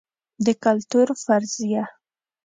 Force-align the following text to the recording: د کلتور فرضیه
د 0.45 0.47
کلتور 0.63 1.07
فرضیه 1.25 1.83